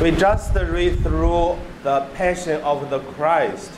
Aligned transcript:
We 0.00 0.12
just 0.12 0.54
read 0.54 1.00
through 1.00 1.58
the 1.82 2.06
Passion 2.14 2.60
of 2.60 2.88
the 2.88 3.00
Christ, 3.00 3.68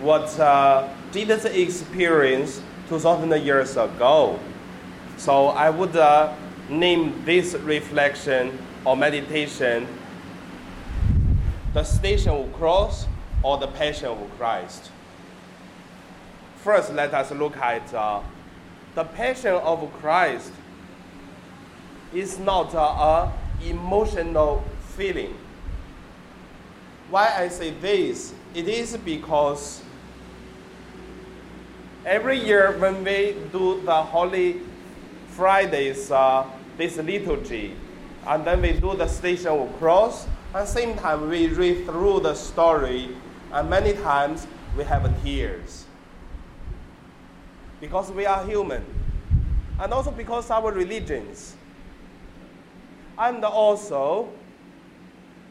what 0.00 0.38
uh, 0.38 0.88
Jesus 1.10 1.44
experienced 1.46 2.62
2,000 2.88 3.42
years 3.42 3.76
ago. 3.76 4.38
So 5.16 5.48
I 5.48 5.68
would 5.68 5.96
uh, 5.96 6.32
name 6.68 7.24
this 7.24 7.54
reflection 7.54 8.56
or 8.84 8.96
meditation 8.96 9.88
the 11.74 11.82
Station 11.82 12.30
of 12.30 12.52
Cross 12.52 13.08
or 13.42 13.58
the 13.58 13.66
Passion 13.66 14.10
of 14.10 14.30
Christ. 14.38 14.92
First, 16.58 16.92
let 16.92 17.12
us 17.12 17.32
look 17.32 17.56
at 17.56 17.92
uh, 17.92 18.20
the 18.94 19.02
Passion 19.02 19.54
of 19.54 19.92
Christ 19.94 20.52
is 22.14 22.38
not 22.38 22.72
uh, 22.76 22.78
a 22.78 23.32
emotional 23.68 24.62
feeling. 24.96 25.36
Why 27.10 27.32
I 27.36 27.48
say 27.48 27.70
this? 27.70 28.32
It 28.54 28.68
is 28.68 28.96
because 28.96 29.82
every 32.04 32.38
year 32.38 32.76
when 32.78 33.04
we 33.04 33.36
do 33.52 33.82
the 33.82 34.02
Holy 34.02 34.60
Fridays, 35.28 36.10
uh, 36.10 36.46
this 36.78 36.96
liturgy, 36.96 37.74
and 38.26 38.44
then 38.44 38.62
we 38.62 38.72
do 38.72 38.96
the 38.96 39.06
Station 39.06 39.48
of 39.48 39.78
Cross, 39.78 40.26
the 40.52 40.64
same 40.64 40.96
time 40.96 41.28
we 41.28 41.48
read 41.48 41.84
through 41.84 42.20
the 42.20 42.34
story, 42.34 43.10
and 43.52 43.68
many 43.68 43.92
times 43.92 44.46
we 44.76 44.84
have 44.84 45.04
tears. 45.22 45.84
Because 47.80 48.10
we 48.10 48.24
are 48.24 48.44
human, 48.44 48.84
and 49.78 49.92
also 49.92 50.10
because 50.10 50.50
our 50.50 50.72
religions. 50.72 51.54
And 53.18 53.44
also, 53.44 54.28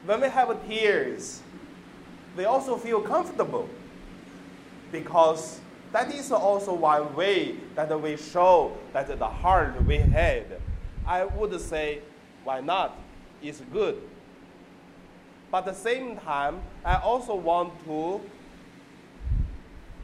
when 0.05 0.21
we 0.21 0.27
have 0.27 0.67
tears, 0.67 1.41
we 2.37 2.45
also 2.45 2.77
feel 2.77 3.01
comfortable 3.01 3.67
because 4.91 5.59
that 5.91 6.13
is 6.13 6.31
also 6.31 6.73
one 6.73 7.15
way 7.15 7.55
that 7.75 7.99
we 7.99 8.15
show 8.17 8.77
that 8.93 9.07
the 9.17 9.27
heart 9.27 9.83
we 9.85 9.97
had. 9.97 10.45
I 11.07 11.25
would 11.25 11.59
say, 11.59 12.01
why 12.43 12.61
not? 12.61 12.97
It's 13.41 13.61
good. 13.71 14.01
But 15.51 15.59
at 15.59 15.73
the 15.73 15.73
same 15.73 16.17
time, 16.17 16.61
I 16.83 16.97
also 16.97 17.35
want 17.35 17.73
to 17.85 18.21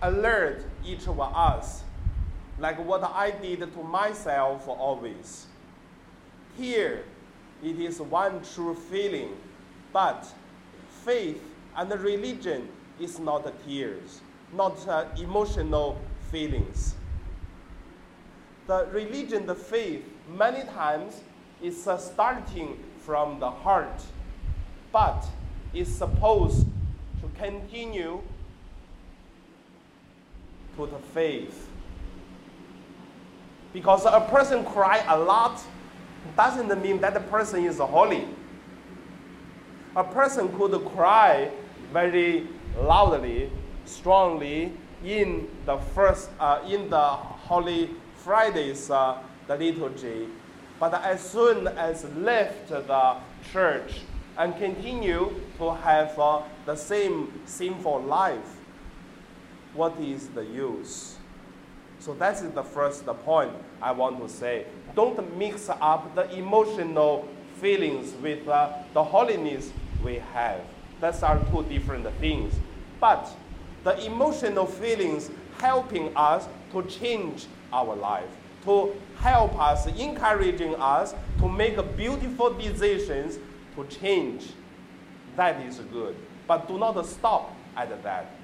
alert 0.02 0.65
each 0.86 1.08
of 1.08 1.19
us, 1.19 1.83
like 2.58 2.83
what 2.83 3.03
I 3.03 3.31
did 3.31 3.59
to 3.59 3.83
myself 3.83 4.67
always. 4.67 5.45
Here, 6.58 7.03
it 7.63 7.80
is 7.80 7.99
one 7.99 8.41
true 8.53 8.75
feeling 8.75 9.36
but 9.94 10.28
faith 11.03 11.42
and 11.75 11.92
religion 12.02 12.67
is 13.00 13.20
not 13.20 13.52
tears, 13.66 14.22
not 14.53 14.88
uh, 14.88 15.06
emotional 15.17 16.00
feelings. 16.31 16.95
The 18.67 18.88
religion, 18.92 19.45
the 19.45 19.56
faith, 19.56 20.03
many 20.30 20.64
times 20.64 21.22
is 21.61 21.88
uh, 21.88 21.98
starting 21.98 22.78
from 23.00 23.39
the 23.39 23.50
heart, 23.50 24.02
but 24.92 25.25
is 25.73 25.94
supposed 25.94 26.67
to 27.22 27.42
continue 27.42 28.22
to 30.76 30.86
the 30.86 31.00
faith. 31.14 31.67
Because 33.73 34.05
a 34.05 34.22
person 34.30 34.66
cry 34.66 35.03
a 35.08 35.17
lot 35.17 35.61
doesn't 36.36 36.81
mean 36.81 37.00
that 37.02 37.14
the 37.14 37.20
person 37.20 37.66
is 37.66 37.80
holy 37.80 38.28
a 39.95 40.03
person 40.03 40.47
could 40.58 40.73
cry 40.86 41.52
very 41.92 42.47
loudly, 42.80 43.50
strongly 43.86 44.72
in 45.03 45.48
the 45.66 45.78
first, 45.78 46.30
uh, 46.39 46.61
in 46.67 46.89
the 46.89 46.99
Holy 46.99 47.89
Fridays, 48.17 48.89
uh, 48.89 49.17
the 49.48 49.55
liturgy, 49.58 50.27
but 50.80 50.93
as 51.04 51.21
soon 51.21 51.67
as 51.67 52.05
left 52.15 52.70
the 52.70 53.15
church 53.52 54.02
and 54.38 54.55
continue 54.58 55.33
to 55.58 55.73
have 55.76 56.17
uh, 56.17 56.42
the 56.65 56.76
same 56.76 57.32
sinful 57.45 58.02
life, 58.04 58.60
what 59.73 59.99
is 59.99 60.27
the 60.30 60.45
use? 60.45 61.17
So 61.99 62.14
that's 62.14 62.42
the 62.42 62.64
first 62.64 63.05
point 63.05 63.52
I 63.82 63.92
want 63.92 64.20
to 64.21 64.30
say. 64.30 64.65
Don't 64.95 65.38
mix 65.38 65.70
up 65.70 66.15
the 66.15 66.32
emotional 66.36 67.27
feelings 67.61 68.14
with 68.23 68.48
uh, 68.48 68.73
the 68.94 69.04
holiness 69.04 69.71
we 70.04 70.16
have. 70.34 70.62
Those 71.00 71.23
are 71.23 71.39
two 71.52 71.64
different 71.64 72.08
things. 72.20 72.54
But 73.00 73.32
the 73.84 74.06
emotional 74.06 74.66
feelings 74.66 75.32
helping 75.60 76.16
us 76.16 76.48
to 76.72 76.84
change 76.84 77.48
our 77.73 77.95
life, 77.95 78.30
to 78.66 78.95
help 79.17 79.60
us, 79.60 79.88
encouraging 79.88 80.76
us 80.76 81.16
to 81.39 81.48
make 81.48 81.78
beautiful 81.98 82.54
decisions 82.54 83.39
to 83.76 83.86
change. 83.86 84.50
That 85.36 85.62
is 85.66 85.80
good. 85.92 86.16
But 86.48 86.68
do 86.68 86.78
not 86.78 87.04
stop 87.06 87.56
at 87.76 88.04
that. 88.04 88.36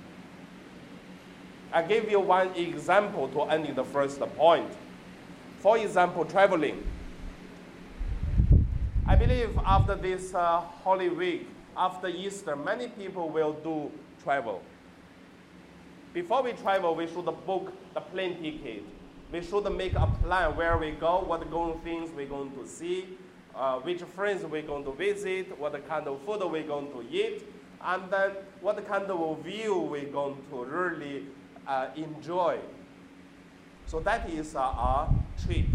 I 1.72 1.82
give 1.82 2.10
you 2.10 2.20
one 2.20 2.50
example 2.56 3.28
to 3.30 3.42
end 3.44 3.76
the 3.76 3.84
first 3.84 4.20
point. 4.20 4.72
For 5.60 5.78
example, 5.78 6.24
traveling. 6.26 6.84
I 9.10 9.16
believe 9.16 9.58
after 9.66 9.96
this 9.96 10.36
uh, 10.36 10.60
Holy 10.60 11.08
Week, 11.08 11.48
after 11.78 12.10
Easter, 12.10 12.58
many 12.58 12.90
people 12.90 13.30
will 13.30 13.54
do 13.54 13.90
travel. 14.22 14.62
Before 16.14 16.44
we 16.44 16.52
travel, 16.52 16.94
we 16.94 17.08
should 17.08 17.24
book 17.46 17.72
the 17.94 18.02
plane 18.02 18.42
ticket. 18.42 18.84
We 19.32 19.42
should 19.42 19.64
make 19.74 19.94
a 19.94 20.08
plan 20.22 20.58
where 20.58 20.78
we 20.78 20.92
go, 20.92 21.20
what 21.20 21.50
going 21.50 21.80
things 21.80 22.10
we're 22.14 22.28
going 22.28 22.52
to 22.52 22.68
see, 22.68 23.18
uh, 23.56 23.80
which 23.80 24.02
friends 24.02 24.44
we're 24.44 24.62
going 24.62 24.84
to 24.84 24.92
visit, 24.92 25.58
what 25.58 25.88
kind 25.88 26.06
of 26.06 26.22
food 26.24 26.42
we're 26.52 26.64
going 26.64 26.92
to 26.92 27.06
eat, 27.10 27.44
and 27.82 28.12
then 28.12 28.32
what 28.60 28.86
kind 28.90 29.06
of 29.06 29.40
view 29.40 29.80
we're 29.80 30.12
going 30.12 30.36
to 30.50 30.66
really 30.66 31.28
uh, 31.66 31.88
enjoy. 31.96 32.60
So 33.86 34.02
that 34.02 34.30
is 34.30 34.54
uh, 34.54 34.60
our 34.60 35.10
trip. 35.46 35.66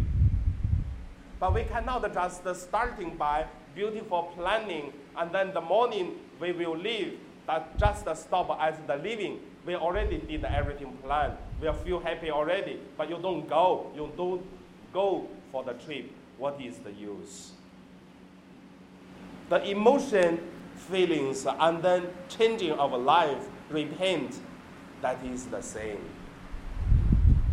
But 1.42 1.54
we 1.54 1.64
cannot 1.64 2.04
just 2.14 2.46
starting 2.54 3.16
by 3.16 3.46
beautiful 3.74 4.30
planning 4.36 4.92
and 5.16 5.32
then 5.32 5.52
the 5.52 5.60
morning 5.60 6.20
we 6.38 6.52
will 6.52 6.76
leave 6.76 7.18
that 7.48 7.76
just 7.80 8.06
stop 8.22 8.56
as 8.60 8.76
the 8.86 8.94
living. 8.94 9.40
We 9.66 9.74
already 9.74 10.18
did 10.18 10.44
everything 10.44 10.96
planned. 11.02 11.36
We 11.60 11.68
feel 11.84 11.98
happy 11.98 12.30
already, 12.30 12.78
but 12.96 13.10
you 13.10 13.18
don't 13.20 13.48
go. 13.48 13.90
You 13.96 14.12
don't 14.16 14.46
go 14.92 15.26
for 15.50 15.64
the 15.64 15.72
trip. 15.72 16.12
What 16.38 16.60
is 16.60 16.78
the 16.78 16.92
use? 16.92 17.50
The 19.48 19.68
emotion, 19.68 20.38
feelings, 20.76 21.44
and 21.44 21.82
then 21.82 22.06
changing 22.28 22.70
of 22.74 22.92
life, 22.92 23.48
repent, 23.68 24.38
that 25.00 25.18
is 25.24 25.46
the 25.46 25.60
same. 25.60 26.04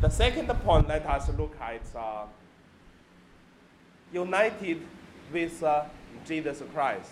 The 0.01 0.09
second 0.09 0.47
point 0.63 0.87
let 0.87 1.07
us 1.07 1.27
look 1.35 1.55
at 1.59 1.81
uh, 1.95 2.25
united 4.11 4.81
with 5.31 5.61
uh, 5.63 5.85
Jesus 6.25 6.63
Christ. 6.73 7.11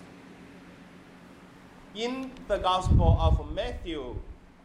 In 1.96 2.32
the 2.48 2.58
Gospel 2.58 3.18
of 3.20 3.54
Matthew, 3.54 4.16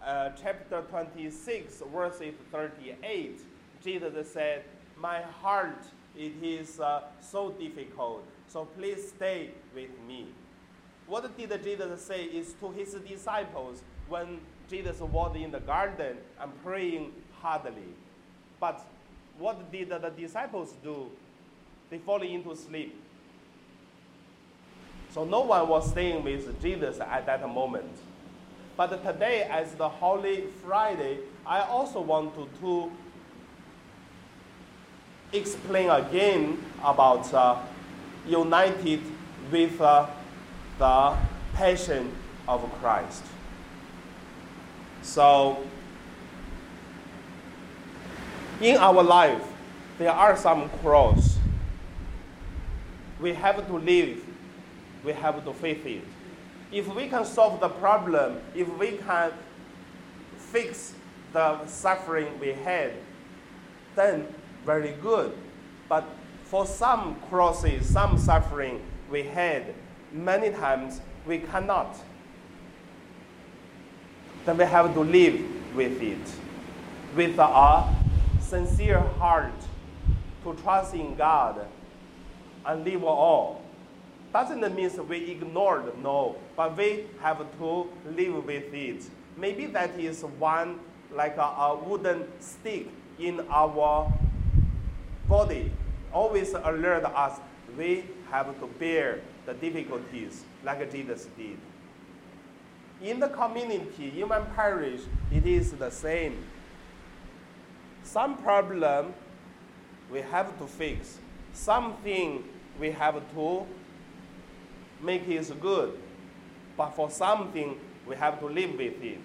uh, 0.05 0.31
chapter 0.41 0.83
26, 0.83 1.83
verses 1.93 2.35
38, 2.51 3.41
Jesus 3.83 4.33
said, 4.33 4.65
My 5.01 5.23
heart, 5.23 5.85
it 6.17 6.33
is 6.43 6.81
uh, 6.81 7.03
so 7.21 7.51
difficult, 7.53 8.25
so 8.49 8.65
please 8.77 9.09
stay 9.09 9.51
with 9.75 9.91
me. 10.07 10.27
What 11.07 11.37
did 11.37 11.63
Jesus 11.63 12.03
say 12.03 12.25
is 12.25 12.55
to 12.61 12.71
his 12.71 12.95
disciples 12.95 13.83
when 14.09 14.41
Jesus 14.69 15.01
was 15.01 15.37
in 15.37 15.51
the 15.51 15.61
garden 15.61 16.17
and 16.41 16.65
praying 16.65 17.13
hardly. 17.41 17.95
But 18.61 18.87
what 19.39 19.71
did 19.73 19.91
the 19.91 20.13
disciples 20.17 20.75
do? 20.83 21.11
They 21.93 21.99
fall 21.99 22.23
into 22.23 22.57
sleep. 22.57 22.99
So 25.11 25.27
no 25.27 25.43
one 25.43 25.69
was 25.69 25.91
staying 25.91 26.25
with 26.25 26.61
Jesus 26.63 26.99
at 26.99 27.27
that 27.27 27.47
moment. 27.47 27.93
But 28.79 29.05
today, 29.07 29.43
as 29.43 29.75
the 29.75 29.91
Holy 29.91 30.45
Friday, 30.65 31.19
I 31.45 31.61
also 31.61 32.01
want 32.01 32.35
to, 32.35 32.49
to 32.63 32.91
explain 35.35 35.91
again 35.91 36.65
about 36.83 37.33
uh, 37.35 37.61
united 38.27 39.03
with 39.51 39.79
uh, 39.79 40.07
the 40.79 41.15
passion 41.53 42.11
of 42.49 42.63
Christ. 42.81 43.23
So, 45.03 45.63
in 48.63 48.79
our 48.79 49.03
life, 49.03 49.43
there 49.99 50.13
are 50.13 50.39
some 50.39 50.71
cross 50.81 51.32
we 53.23 53.33
have 53.33 53.67
to 53.67 53.79
live 53.79 54.23
we 55.05 55.13
have 55.13 55.45
to 55.45 55.53
face 55.53 55.85
it. 55.85 56.03
If 56.71 56.93
we 56.95 57.09
can 57.09 57.25
solve 57.25 57.61
the 57.61 57.69
problem, 57.69 58.41
if 58.55 58.69
we 58.79 58.93
can 58.93 59.33
fix 60.37 60.95
the 61.33 61.65
suffering 61.67 62.39
we 62.39 62.53
had, 62.53 62.93
then 63.95 64.27
very 64.65 64.93
good. 65.03 65.37
But 65.89 66.05
for 66.45 66.67
some 66.67 67.17
crosses, 67.29 67.89
some 67.89 68.19
suffering 68.19 68.81
we 69.11 69.23
had, 69.23 69.75
many 70.13 70.51
times 70.51 71.01
we 71.27 71.39
cannot. 71.39 71.97
Then 74.45 74.57
we 74.57 74.65
have 74.65 74.93
to 74.95 75.01
live 75.01 75.75
with 75.75 76.01
it 76.03 76.19
with 77.15 77.39
a 77.39 77.95
sincere 78.41 79.01
heart 79.01 79.53
to 80.45 80.55
trust 80.55 80.95
in 80.95 81.15
God 81.15 81.67
and 82.67 82.85
live 82.85 83.05
all. 83.05 83.63
Doesn't 84.33 84.75
mean 84.75 85.09
we 85.09 85.31
ignored, 85.31 85.93
no, 86.03 86.37
but 86.57 86.77
we 86.77 87.07
have 87.21 87.39
to 87.59 87.89
live 88.17 88.45
with 88.47 88.73
it. 88.73 89.05
Maybe 89.37 89.67
that 89.67 89.99
is 89.99 90.23
one 90.39 90.81
like 91.15 91.37
a, 91.37 91.43
a 91.43 91.77
wooden 91.77 92.25
stick 92.41 92.89
in 93.19 93.41
our 93.51 94.11
body, 95.29 95.71
always 96.13 96.55
alert 96.55 97.05
us. 97.05 97.41
We 97.77 98.05
have 98.31 98.59
to 98.61 98.67
bear 98.67 99.21
the 99.47 99.55
difficulties 99.55 100.45
like 100.65 100.91
Jesus 100.91 101.27
did. 101.37 101.59
In 103.03 103.19
the 103.19 103.29
community, 103.29 104.21
in 104.21 104.29
my 104.29 104.41
parish, 104.41 105.01
it 105.31 105.47
is 105.47 105.73
the 105.73 105.91
same. 105.91 106.37
Some 108.05 108.37
problem 108.37 109.15
we 110.11 110.21
have 110.21 110.57
to 110.59 110.67
fix. 110.67 111.19
Something 111.53 112.45
we 112.79 112.91
have 112.91 113.21
to 113.35 113.67
make 115.01 115.29
it 115.29 115.61
good. 115.61 115.99
But 116.77 116.91
for 116.91 117.11
something, 117.11 117.79
we 118.07 118.17
have 118.17 118.41
to 118.41 118.47
live 118.47 118.73
with 118.73 119.03
it. 119.03 119.21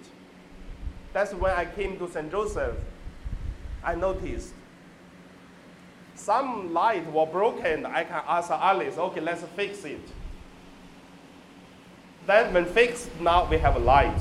That's 1.12 1.32
when 1.32 1.52
I 1.52 1.64
came 1.64 1.98
to 1.98 2.10
St. 2.10 2.30
Joseph. 2.30 2.76
I 3.82 3.94
noticed 3.94 4.52
some 6.14 6.74
light 6.74 7.10
were 7.12 7.26
broken. 7.26 7.86
I 7.86 8.04
can 8.04 8.22
ask 8.26 8.50
Alice, 8.50 8.98
okay, 8.98 9.20
let's 9.20 9.42
fix 9.56 9.84
it. 9.84 10.00
Then 12.26 12.52
when 12.52 12.66
fixed, 12.66 13.08
now 13.20 13.48
we 13.48 13.56
have 13.58 13.76
a 13.76 13.78
light. 13.78 14.20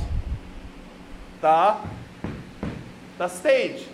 The, 1.42 1.76
the 3.18 3.28
stage 3.28 3.86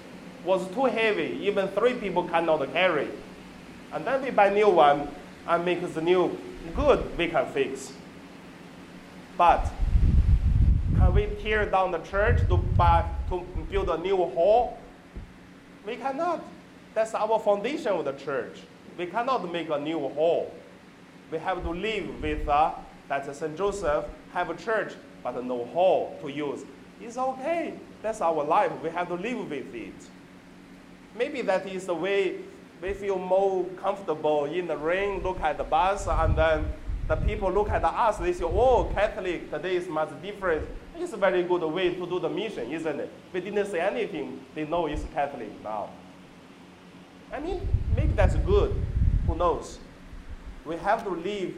was 0.46 0.68
too 0.74 0.86
heavy, 0.86 1.40
even 1.42 1.68
three 1.70 1.94
people 1.94 2.28
cannot 2.28 2.72
carry. 2.74 3.08
And 3.92 4.06
then 4.06 4.22
we 4.22 4.30
buy 4.32 4.50
new 4.50 4.70
one 4.70 5.08
and 5.48 5.66
make 5.66 5.94
the 5.94 6.02
new 6.02 6.38
good 6.76 7.18
we 7.18 7.28
can 7.28 7.46
fix. 7.52 7.94
But 9.38 9.70
can 10.98 11.14
we 11.14 11.28
tear 11.42 11.66
down 11.66 11.92
the 11.92 12.00
church 12.00 12.48
to, 12.48 12.58
buy, 12.58 13.10
to 13.30 13.44
build 13.70 13.90
a 13.90 13.98
new 13.98 14.18
hall? 14.18 14.78
We 15.86 15.96
cannot. 15.96 16.46
That's 16.94 17.14
our 17.16 17.40
foundation 17.40 17.88
of 17.88 18.06
the 18.06 18.14
church. 18.14 18.60
We 18.98 19.08
cannot 19.08 19.52
make 19.52 19.70
a 19.70 19.80
new 19.80 20.00
hall. 20.10 20.54
We 21.32 21.40
have 21.40 21.64
to 21.64 21.72
live 21.72 22.22
with 22.22 22.48
uh, 22.48 22.74
that 23.10 23.36
St. 23.36 23.58
Joseph 23.58 24.06
have 24.34 24.50
a 24.50 24.56
church 24.56 24.94
but 25.24 25.44
no 25.44 25.66
hall 25.66 26.18
to 26.22 26.30
use. 26.30 26.64
It's 27.02 27.18
okay. 27.18 27.74
That's 28.02 28.22
our 28.22 28.44
life. 28.44 28.72
We 28.84 28.90
have 28.90 29.08
to 29.08 29.16
live 29.16 29.50
with 29.50 29.74
it. 29.74 29.94
Maybe 31.18 31.42
that 31.42 31.66
is 31.68 31.86
the 31.86 31.96
way 31.96 32.40
we 32.84 32.92
feel 32.92 33.18
more 33.18 33.64
comfortable 33.82 34.44
in 34.44 34.68
the 34.68 34.76
rain, 34.76 35.24
look 35.24 35.40
at 35.40 35.58
the 35.58 35.64
bus, 35.64 36.06
and 36.06 36.36
then 36.36 36.66
the 37.08 37.16
people 37.16 37.50
look 37.50 37.70
at 37.70 37.82
us, 37.86 38.18
they 38.18 38.34
say, 38.34 38.44
oh, 38.44 38.92
Catholic, 38.94 39.50
today 39.50 39.78
is 39.78 39.88
much 39.88 40.10
different. 40.22 40.68
It's 40.98 41.14
a 41.14 41.18
very 41.18 41.44
good 41.44 41.64
way 41.64 41.94
to 41.96 42.06
do 42.06 42.20
the 42.20 42.30
mission, 42.30 42.70
isn't 42.72 43.00
it? 43.00 43.10
We 43.32 43.40
didn't 43.40 43.68
say 43.68 43.80
anything, 43.80 44.44
they 44.54 44.66
know 44.66 44.88
it's 44.88 45.04
Catholic 45.14 45.50
now. 45.64 45.92
I 47.32 47.40
mean, 47.40 47.66
maybe 47.96 48.12
that's 48.14 48.36
good. 48.36 48.76
Who 49.28 49.36
knows? 49.36 49.80
We 50.66 50.76
have 50.76 51.06
to 51.06 51.10
live 51.10 51.54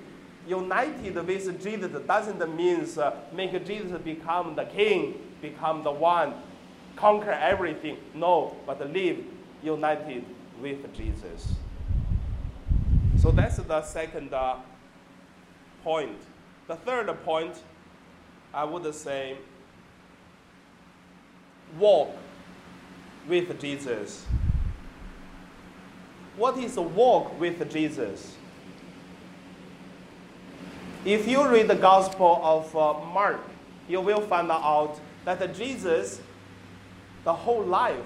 united 0.47 1.15
with 1.15 1.63
Jesus 1.63 1.91
doesn't 2.05 2.55
mean 2.55 2.87
uh, 2.99 3.15
make 3.33 3.65
Jesus 3.65 3.99
become 4.03 4.55
the 4.55 4.65
king, 4.65 5.15
become 5.41 5.83
the 5.83 5.91
one, 5.91 6.35
conquer 6.95 7.31
everything. 7.31 7.97
No, 8.13 8.55
but 8.67 8.79
live 8.93 9.17
united 9.63 10.23
with 10.61 10.93
Jesus. 10.93 11.53
So 13.17 13.31
that's 13.31 13.57
the 13.57 13.81
second 13.81 14.33
uh, 14.33 14.57
point. 15.83 16.17
The 16.67 16.75
third 16.75 17.07
point, 17.23 17.55
I 18.53 18.63
would 18.63 18.93
say, 18.93 19.37
walk 21.79 22.15
with 23.27 23.59
Jesus. 23.59 24.25
What 26.37 26.57
is 26.57 26.77
walk 26.77 27.39
with 27.39 27.71
Jesus? 27.71 28.35
If 31.05 31.27
you 31.27 31.47
read 31.47 31.67
the 31.67 31.75
Gospel 31.75 32.39
of 32.43 32.75
uh, 32.75 32.93
Mark, 33.13 33.39
you 33.87 34.01
will 34.01 34.21
find 34.21 34.49
out 34.49 34.99
that 35.23 35.55
Jesus, 35.55 36.19
the 37.23 37.33
whole 37.33 37.63
life, 37.63 38.05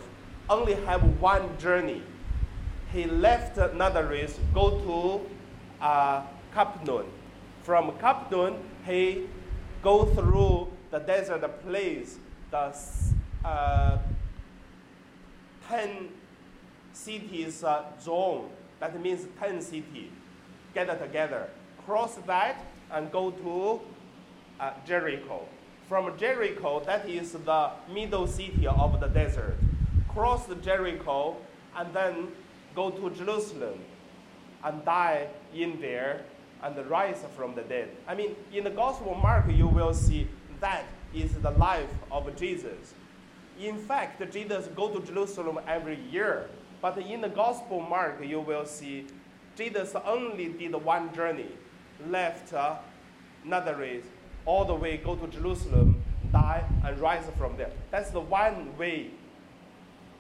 only 0.50 0.74
have 0.74 1.02
one 1.22 1.58
journey. 1.58 2.02
He 2.94 3.06
left 3.06 3.58
Nazareth, 3.76 4.40
go 4.54 4.80
to 4.80 5.84
uh, 5.84 6.24
Capernaum. 6.54 7.06
From 7.64 7.92
Capernaum, 8.00 8.58
he 8.86 9.28
go 9.84 10.06
through 10.06 10.68
the 10.92 11.00
desert 11.00 11.44
place, 11.64 12.18
the 12.52 12.74
uh, 13.46 13.98
ten 15.68 16.10
cities 16.94 17.64
uh, 17.64 17.84
zone. 18.02 18.50
That 18.80 19.00
means 19.00 19.28
ten 19.40 19.62
cities 19.62 20.12
get 20.74 20.88
together. 21.00 21.50
Cross 21.86 22.16
that 22.26 22.66
and 22.92 23.12
go 23.12 23.32
to 23.32 23.82
uh, 24.60 24.72
Jericho. 24.86 25.48
From 25.88 26.18
Jericho, 26.18 26.82
that 26.86 27.08
is 27.08 27.34
the 27.34 27.72
middle 27.92 28.28
city 28.28 28.68
of 28.68 29.00
the 29.00 29.08
desert 29.08 29.58
cross 30.10 30.48
Jericho, 30.62 31.38
and 31.78 31.94
then 31.94 32.28
go 32.76 32.90
to 32.92 33.10
Jerusalem 33.12 33.80
and 34.64 34.84
die 34.86 35.28
in 35.54 35.80
there 35.80 36.22
and 36.62 36.76
rise 36.90 37.24
from 37.36 37.56
the 37.56 37.62
dead. 37.62 37.90
I 38.08 38.16
mean, 38.16 38.36
in 38.54 38.64
the 38.64 38.70
Gospel 38.70 39.14
of 39.14 39.22
Mark, 39.22 39.46
you 39.50 39.68
will 39.68 39.94
see 39.94 40.28
that 40.60 40.84
is 41.14 41.34
the 41.36 41.52
life 41.52 41.90
of 42.12 42.36
Jesus. 42.36 42.94
In 43.60 43.78
fact, 43.78 44.22
Jesus 44.32 44.68
go 44.76 44.90
to 44.90 45.06
Jerusalem 45.06 45.60
every 45.68 46.00
year, 46.12 46.50
but 46.82 46.98
in 46.98 47.22
the 47.22 47.30
Gospel 47.30 47.82
Mark, 47.82 48.24
you 48.24 48.40
will 48.40 48.66
see 48.66 49.06
Jesus 49.58 49.96
only 50.06 50.50
did 50.50 50.74
one 50.76 51.14
journey, 51.14 51.52
left 52.08 52.54
uh, 52.54 52.78
Nazareth, 53.44 54.06
all 54.46 54.64
the 54.64 54.74
way 54.74 54.98
go 54.98 55.16
to 55.16 55.28
Jerusalem, 55.28 56.02
die, 56.32 56.64
and 56.86 56.98
rise 57.00 57.26
from 57.38 57.58
there. 57.58 57.72
That's 57.92 58.12
the 58.12 58.22
one 58.22 58.78
way 58.78 59.12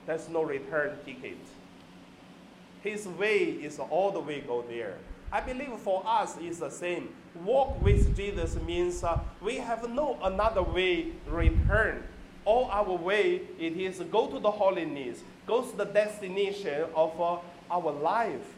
there's 0.05 0.27
no 0.27 0.43
return 0.43 0.97
ticket. 1.05 1.37
His 2.81 3.07
way 3.07 3.43
is 3.43 3.79
all 3.79 4.11
the 4.11 4.19
way 4.19 4.41
go 4.41 4.63
there. 4.67 4.95
I 5.31 5.41
believe 5.41 5.77
for 5.79 6.03
us 6.05 6.35
it's 6.39 6.59
the 6.59 6.69
same. 6.69 7.09
Walk 7.43 7.81
with 7.81 8.15
Jesus 8.15 8.55
means 8.55 9.03
uh, 9.03 9.19
we 9.41 9.57
have 9.57 9.89
no 9.89 10.17
another 10.23 10.63
way 10.63 11.07
return. 11.27 12.03
All 12.45 12.69
our 12.71 12.91
way 12.95 13.41
it 13.59 13.77
is 13.77 13.99
go 14.11 14.27
to 14.27 14.39
the 14.39 14.49
holiness, 14.49 15.19
go 15.45 15.61
to 15.61 15.77
the 15.77 15.85
destination 15.85 16.85
of 16.95 17.19
uh, 17.21 17.37
our 17.69 17.91
life. 17.91 18.55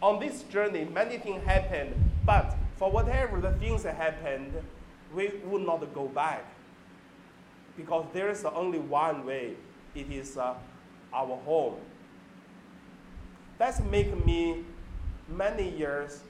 On 0.00 0.20
this 0.20 0.42
journey, 0.44 0.84
many 0.84 1.18
things 1.18 1.42
happened, 1.44 1.92
but 2.24 2.56
for 2.76 2.90
whatever 2.90 3.40
the 3.40 3.50
things 3.52 3.82
that 3.82 3.96
happened, 3.96 4.52
we 5.12 5.32
would 5.44 5.62
not 5.62 5.92
go 5.92 6.06
back 6.06 6.44
because 7.76 8.04
there 8.12 8.28
is 8.28 8.44
only 8.44 8.78
one 8.78 9.24
way 9.24 9.54
it 9.94 10.10
is 10.10 10.36
uh, 10.36 10.54
our 11.12 11.36
home. 11.38 11.76
That's 13.58 13.80
make 13.80 14.24
me 14.24 14.64
many 15.28 15.68
years 15.68 16.20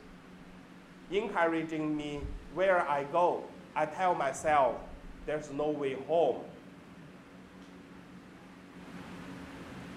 encouraging 1.10 1.96
me 1.96 2.20
where 2.54 2.88
I 2.88 3.04
go. 3.04 3.44
I 3.76 3.86
tell 3.86 4.14
myself 4.14 4.76
there's 5.26 5.50
no 5.52 5.68
way 5.70 5.94
home. 6.06 6.40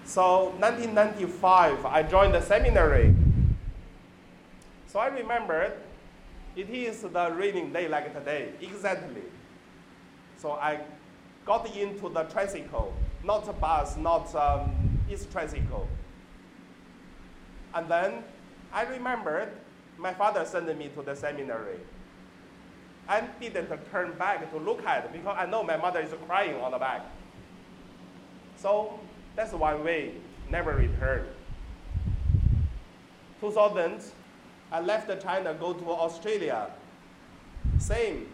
So 0.04 0.50
1995, 0.58 1.86
I 1.86 2.02
joined 2.02 2.34
the 2.34 2.42
seminary. 2.42 3.14
So 4.86 4.98
I 4.98 5.06
remember 5.06 5.72
it 6.54 6.68
is 6.68 7.00
the 7.00 7.32
raining 7.34 7.72
day 7.72 7.88
like 7.88 8.12
today, 8.12 8.52
exactly. 8.60 9.22
So 10.36 10.52
I 10.52 10.80
got 11.46 11.74
into 11.74 12.08
the 12.10 12.24
tricycle 12.24 12.92
not 13.24 13.48
a 13.48 13.52
bus, 13.52 13.96
not 13.96 14.34
um, 14.34 14.70
it's 15.08 15.26
tricycle. 15.26 15.88
And 17.74 17.88
then 17.88 18.24
I 18.72 18.82
remembered 18.84 19.50
my 19.98 20.12
father 20.12 20.44
sent 20.44 20.76
me 20.76 20.90
to 20.94 21.02
the 21.02 21.14
seminary. 21.14 21.78
I 23.08 23.22
didn't 23.40 23.68
turn 23.90 24.12
back 24.18 24.50
to 24.50 24.58
look 24.58 24.84
at 24.84 25.12
because 25.12 25.36
I 25.38 25.46
know 25.46 25.62
my 25.62 25.76
mother 25.76 26.00
is 26.00 26.14
crying 26.26 26.56
on 26.56 26.72
the 26.72 26.78
back. 26.78 27.02
So 28.56 29.00
that's 29.34 29.52
one 29.52 29.82
way, 29.84 30.14
never 30.50 30.74
return. 30.74 31.26
2000, 33.40 34.02
I 34.70 34.80
left 34.80 35.22
China, 35.22 35.52
go 35.54 35.72
to 35.72 35.90
Australia. 35.90 36.70
Same, 37.78 38.28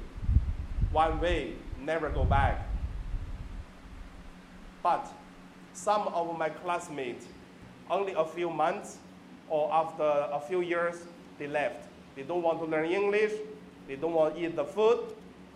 one 0.92 1.20
way, 1.20 1.54
never 1.80 2.10
go 2.10 2.24
back. 2.24 2.66
But 4.82 5.10
some 5.72 6.08
of 6.08 6.38
my 6.38 6.50
classmates, 6.50 7.26
only 7.90 8.12
a 8.12 8.24
few 8.24 8.50
months 8.50 8.98
or 9.48 9.72
after 9.72 10.02
a 10.02 10.40
few 10.40 10.60
years, 10.60 10.96
they 11.38 11.46
left. 11.46 11.88
They 12.16 12.22
don't 12.22 12.42
want 12.42 12.58
to 12.60 12.64
learn 12.64 12.86
English, 12.86 13.32
they 13.86 13.96
don't 13.96 14.12
want 14.12 14.34
to 14.34 14.44
eat 14.44 14.56
the 14.56 14.64
food, 14.64 15.00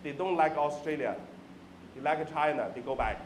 they 0.03 0.11
don't 0.11 0.35
like 0.35 0.57
Australia, 0.57 1.15
they 1.95 2.01
like 2.01 2.31
China, 2.33 2.71
they 2.73 2.81
go 2.81 2.95
back. 2.95 3.19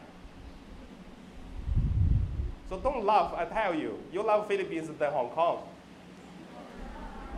So 2.68 2.78
don't 2.78 3.04
laugh, 3.04 3.32
I 3.34 3.46
tell 3.46 3.74
you. 3.74 3.98
You 4.12 4.22
love 4.22 4.46
Philippines 4.46 4.90
than 4.98 5.12
Hong 5.12 5.30
Kong. 5.30 5.62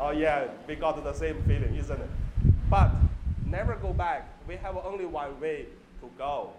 Oh 0.00 0.10
yeah, 0.10 0.48
we 0.66 0.74
got 0.74 1.02
the 1.04 1.12
same 1.12 1.42
feeling, 1.42 1.76
isn't 1.76 2.00
it? 2.00 2.10
But 2.68 2.90
never 3.46 3.76
go 3.76 3.92
back. 3.92 4.28
We 4.48 4.56
have 4.56 4.76
only 4.78 5.04
one 5.04 5.38
way 5.40 5.66
to 6.00 6.10
go. 6.18 6.50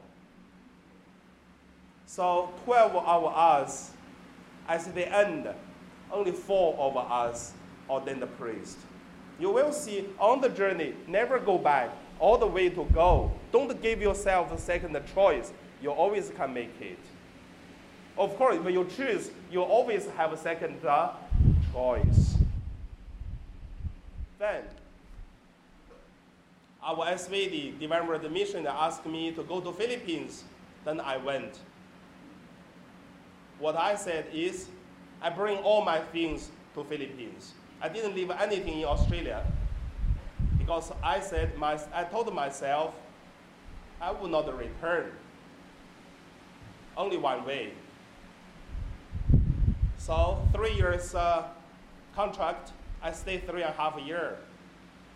So 2.06 2.50
12 2.66 2.96
of 2.96 3.26
us, 3.26 3.92
at 4.68 4.94
the 4.94 5.08
end, 5.12 5.48
only 6.14 6.32
four 6.32 6.76
of 6.78 6.98
us 6.98 7.54
ordained 7.90 8.22
the 8.22 8.28
priest. 8.28 8.78
You 9.40 9.52
will 9.52 9.74
see 9.74 10.08
on 10.20 10.42
the 10.42 10.50
journey, 10.50 10.94
never 11.08 11.40
go 11.40 11.58
back, 11.58 11.90
all 12.20 12.38
the 12.38 12.48
way 12.48 12.70
to 12.70 12.86
go. 12.94 13.32
Don't 13.52 13.82
give 13.82 14.02
yourself 14.02 14.52
a 14.52 14.58
second 14.58 14.98
choice. 15.14 15.52
You 15.82 15.90
always 15.90 16.30
can 16.30 16.54
make 16.54 16.80
it. 16.80 17.00
Of 18.18 18.38
course, 18.38 18.60
when 18.60 18.74
you 18.74 18.88
choose, 18.96 19.32
you 19.52 19.64
always 19.64 20.08
have 20.18 20.32
a 20.32 20.38
second 20.38 20.86
uh, 20.86 21.14
choice. 21.74 22.36
Then, 24.38 24.64
our 26.84 27.06
SVD, 27.08 27.80
Divine 27.80 28.08
Word 28.08 28.32
Mission, 28.32 28.68
asked 28.68 29.06
me 29.06 29.32
to 29.32 29.44
go 29.44 29.60
to 29.62 29.72
Philippines. 29.72 30.44
Then 30.86 31.00
I 31.00 31.18
went. 31.18 31.60
What 33.60 33.76
I 33.76 33.96
said 33.96 34.26
is, 34.34 34.68
I 35.22 35.30
bring 35.30 35.58
all 35.60 35.84
my 35.84 36.00
things 36.00 36.50
to 36.76 36.84
Philippines. 36.84 37.54
I 37.82 37.90
didn't 37.90 38.16
leave 38.16 38.32
anything 38.32 38.80
in 38.80 38.86
Australia 38.86 39.44
because 40.58 40.92
I 41.04 41.20
said 41.20 41.58
my, 41.58 41.80
I 41.94 42.04
told 42.04 42.34
myself 42.34 42.94
I 44.00 44.12
would 44.12 44.32
not 44.32 44.46
return. 44.58 45.12
Only 46.98 47.18
one 47.18 47.46
way. 47.46 47.74
So 49.98 50.42
three 50.54 50.74
years 50.74 51.14
uh, 51.14 51.44
contract, 52.16 52.72
I 53.02 53.12
stayed 53.12 53.48
three 53.48 53.62
and 53.62 53.74
a 53.74 53.78
half 53.78 54.00
year. 54.00 54.38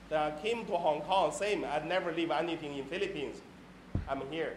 Then 0.10 0.20
I 0.22 0.32
came 0.42 0.66
to 0.68 0.74
Hong 0.74 1.02
Kong, 1.02 1.32
same. 1.32 1.66
I 1.66 1.80
never 1.80 2.12
leave 2.12 2.30
anything 2.30 2.78
in 2.78 2.86
Philippines. 2.86 3.42
I'm 4.08 4.22
here. 4.30 4.56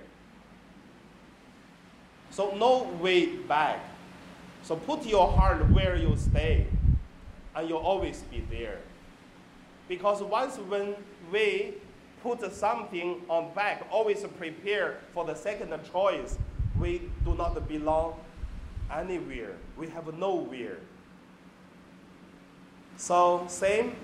So 2.30 2.54
no 2.56 2.82
way 3.00 3.26
back. 3.26 3.80
So 4.62 4.76
put 4.76 5.06
your 5.06 5.30
heart 5.30 5.68
where 5.70 5.96
you 5.96 6.16
stay, 6.16 6.66
and 7.54 7.68
you'll 7.68 7.78
always 7.78 8.22
be 8.30 8.44
there. 8.50 8.78
Because 9.88 10.22
once 10.22 10.56
when 10.58 10.94
we 11.32 11.74
put 12.22 12.52
something 12.52 13.22
on 13.28 13.52
back, 13.54 13.86
always 13.90 14.24
prepare 14.36 14.98
for 15.14 15.24
the 15.24 15.34
second 15.34 15.72
choice, 15.90 16.36
we 16.78 17.02
do 17.24 17.34
not 17.34 17.66
belong 17.68 18.14
anywhere. 18.92 19.54
We 19.76 19.88
have 19.88 20.12
nowhere. 20.18 20.78
So 22.96 23.44
same, 23.48 23.94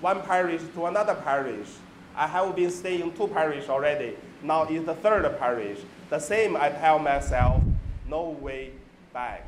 one 0.00 0.22
parish 0.22 0.62
to 0.74 0.86
another 0.86 1.14
parish. 1.14 1.68
I 2.16 2.26
have 2.26 2.56
been 2.56 2.70
staying 2.70 3.14
two 3.14 3.28
parish 3.28 3.68
already. 3.68 4.16
Now 4.42 4.64
is 4.64 4.84
the 4.84 4.94
third 4.94 5.38
parish. 5.38 5.78
The 6.08 6.18
same 6.18 6.56
I 6.56 6.70
tell 6.70 6.98
myself, 6.98 7.62
no 8.08 8.30
way 8.30 8.72
back. 9.12 9.46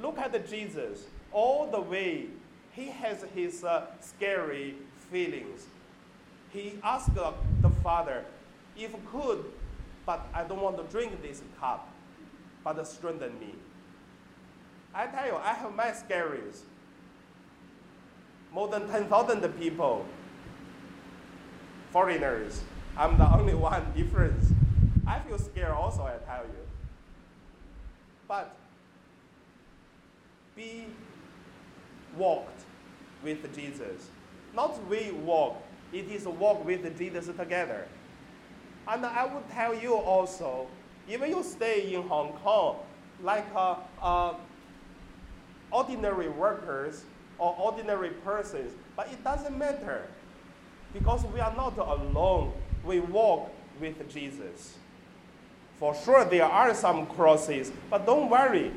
Look 0.00 0.18
at 0.18 0.48
Jesus. 0.48 1.04
All 1.32 1.66
the 1.66 1.80
way, 1.80 2.26
he 2.72 2.86
has 2.86 3.24
his 3.34 3.64
uh, 3.64 3.86
scary 4.00 4.74
feelings. 5.10 5.66
He 6.52 6.74
asked 6.82 7.14
the 7.14 7.70
Father, 7.82 8.24
if 8.76 8.92
could, 9.10 9.44
but 10.06 10.26
I 10.34 10.44
don't 10.44 10.60
want 10.60 10.76
to 10.78 10.84
drink 10.84 11.22
this 11.22 11.42
cup, 11.60 11.88
but 12.64 12.84
strengthen 12.86 13.38
me. 13.38 13.54
I 14.94 15.06
tell 15.06 15.26
you, 15.26 15.36
I 15.36 15.54
have 15.54 15.74
my 15.74 15.92
scaries. 15.92 16.62
More 18.52 18.66
than 18.66 18.88
10,000 18.88 19.42
people, 19.60 20.04
foreigners. 21.92 22.62
I'm 22.96 23.16
the 23.16 23.32
only 23.32 23.54
one 23.70 23.92
difference. 23.94 24.52
I 25.06 25.20
feel 25.20 25.38
scared 25.38 25.70
also, 25.70 26.02
I 26.02 26.16
tell 26.26 26.44
you. 26.44 26.69
But 28.30 28.54
be 30.54 30.86
walked 32.16 32.62
with 33.24 33.52
Jesus. 33.52 34.08
Not 34.54 34.78
we 34.86 35.10
walk, 35.10 35.60
it 35.92 36.08
is 36.08 36.26
walk 36.26 36.64
with 36.64 36.96
Jesus 36.96 37.26
together. 37.26 37.88
And 38.86 39.04
I 39.04 39.26
would 39.26 39.50
tell 39.50 39.74
you 39.74 39.96
also, 39.96 40.68
even 41.08 41.30
you 41.30 41.42
stay 41.42 41.92
in 41.92 42.02
Hong 42.02 42.34
Kong, 42.44 42.76
like 43.20 43.46
uh, 43.52 43.74
uh, 44.00 44.34
ordinary 45.72 46.28
workers 46.28 47.02
or 47.36 47.56
ordinary 47.58 48.10
persons, 48.10 48.74
but 48.94 49.08
it 49.08 49.24
doesn't 49.24 49.58
matter 49.58 50.06
because 50.92 51.24
we 51.34 51.40
are 51.40 51.54
not 51.56 51.76
alone. 51.76 52.52
We 52.84 53.00
walk 53.00 53.50
with 53.80 54.08
Jesus. 54.08 54.76
For 55.80 55.94
sure, 55.94 56.26
there 56.26 56.44
are 56.44 56.74
some 56.74 57.06
crosses, 57.06 57.72
but 57.88 58.04
don't 58.04 58.28
worry. 58.28 58.70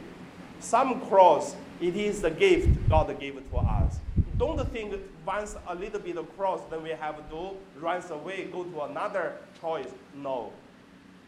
Some 0.62 1.02
cross, 1.02 1.54
it 1.82 1.98
is 1.98 2.22
the 2.22 2.32
gift 2.32 2.90
God 2.90 3.20
gave 3.20 3.36
to 3.52 3.58
us. 3.58 4.00
Don't 4.38 4.66
think 4.72 4.96
once 5.26 5.58
a 5.68 5.76
little 5.76 6.00
bit 6.00 6.18
of 6.18 6.34
cross, 6.38 6.62
then 6.70 6.82
we 6.82 6.92
have 6.92 7.18
to 7.30 7.52
run 7.78 8.02
away, 8.10 8.46
go 8.46 8.64
to 8.64 8.82
another 8.84 9.34
choice. 9.60 9.90
No. 10.16 10.54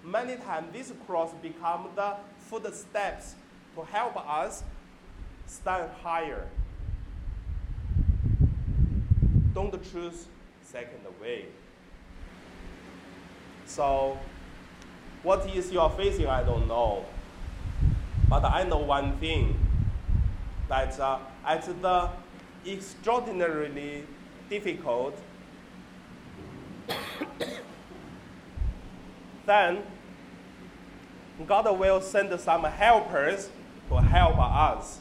Many 0.01 0.37
times, 0.37 0.67
this 0.71 0.93
cross 1.05 1.33
become 1.41 1.89
the 1.93 2.13
footsteps 2.37 3.35
to 3.75 3.83
help 3.83 4.15
us 4.15 4.63
stand 5.45 5.91
higher. 6.01 6.47
Don't 9.53 9.73
choose 9.91 10.27
second 10.63 11.01
way. 11.21 11.45
So 13.65 14.17
what 15.25 15.49
is 15.49 15.71
you 15.71 15.79
are 15.79 15.89
facing, 15.89 16.27
I 16.27 16.43
don't 16.43 16.67
know. 16.67 17.03
But 18.29 18.45
I 18.45 18.63
know 18.63 18.77
one 18.77 19.17
thing 19.17 19.57
that 20.69 20.99
uh, 20.99 21.17
at 21.43 21.65
the 21.81 22.09
extraordinarily 22.65 24.03
difficult, 24.51 25.17
then 29.47 29.81
God 31.47 31.79
will 31.79 32.01
send 32.01 32.39
some 32.39 32.63
helpers 32.63 33.49
to 33.89 33.95
help 33.95 34.37
us. 34.37 34.99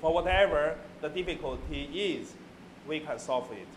For 0.00 0.12
whatever 0.12 0.78
the 1.00 1.08
difficulty 1.08 1.84
is, 1.84 2.32
we 2.88 2.98
can 2.98 3.20
solve 3.20 3.52
it. 3.52 3.68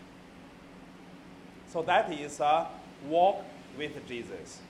So 1.72 1.82
that 1.82 2.12
is 2.12 2.40
a 2.40 2.66
walk 3.08 3.44
with 3.78 3.92
Jesus. 4.08 4.60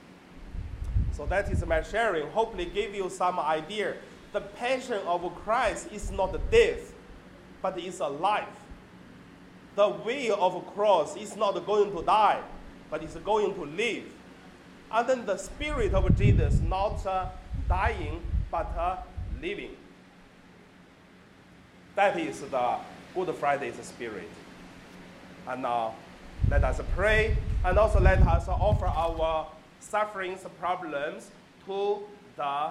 So 1.13 1.27
that 1.27 1.51
is 1.51 1.65
my 1.67 1.83
sharing. 1.83 2.29
Hopefully, 2.31 2.67
give 2.67 2.95
you 2.95 3.11
some 3.11 3.39
idea. 3.39 3.97
The 4.33 4.41
passion 4.41 5.01
of 5.07 5.35
Christ 5.45 5.89
is 5.93 6.11
not 6.11 6.33
death, 6.51 6.93
but 7.61 7.79
it's 7.79 8.01
a 8.01 8.09
life. 8.09 8.49
The 9.77 9.89
way 9.89 10.31
of 10.31 10.75
cross 10.75 11.17
is 11.17 11.37
not 11.37 11.55
going 11.67 11.93
to 11.97 12.03
die, 12.03 12.41
but 12.91 13.03
it's 13.03 13.17
going 13.17 13.55
to 13.55 13.65
live. 13.65 14.05
And 14.93 15.09
then 15.09 15.27
the 15.27 15.37
spirit 15.37 15.95
of 15.95 16.17
Jesus 16.17 16.61
not 16.61 17.05
uh, 17.07 17.27
dying, 17.69 18.21
but 18.51 18.67
uh, 18.77 18.97
living. 19.41 19.77
That 21.95 22.19
is 22.19 22.41
the 22.41 22.77
Good 23.15 23.35
Friday's 23.37 23.77
spirit. 23.85 24.29
And 25.47 25.63
now, 25.63 25.95
let 26.49 26.65
us 26.65 26.81
pray, 26.97 27.37
and 27.65 27.79
also 27.79 28.01
let 28.01 28.21
us 28.23 28.49
offer 28.49 28.87
our 28.87 29.47
sufferings, 29.81 30.45
problems 30.61 31.31
to 31.67 32.01
the 32.37 32.71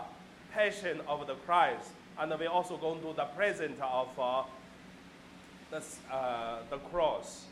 passion 0.53 1.01
of 1.07 1.27
the 1.27 1.35
Christ. 1.35 1.89
And 2.17 2.33
we 2.39 2.47
also 2.47 2.77
go 2.77 2.95
to 2.95 3.13
the 3.13 3.25
present 3.25 3.79
of 3.81 4.07
uh, 4.19 4.43
the, 5.71 5.83
uh, 6.13 6.59
the 6.69 6.77
cross. 6.77 7.45